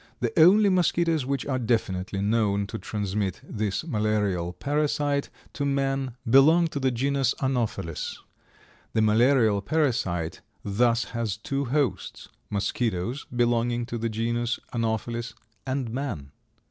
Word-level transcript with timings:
The 0.19 0.33
only 0.39 0.69
mosquitoes 0.69 1.27
which 1.27 1.45
are 1.45 1.59
definitely 1.59 2.21
known 2.21 2.65
to 2.65 2.79
transmit 2.79 3.39
this 3.43 3.83
malarial 3.85 4.51
parasite 4.51 5.29
to 5.53 5.63
man 5.63 6.15
belong 6.27 6.69
to 6.69 6.79
the 6.79 6.89
genus 6.89 7.35
Anopheles. 7.39 8.17
The 8.93 9.03
malarial 9.03 9.61
parasite 9.61 10.41
thus 10.65 11.03
has 11.13 11.37
two 11.37 11.65
hosts, 11.65 12.29
mosquitoes 12.49 13.25
belonging 13.35 13.85
to 13.85 13.99
the 13.99 14.09
genus 14.09 14.59
Anopheles 14.73 15.35
and 15.67 15.91
man. 15.91 16.31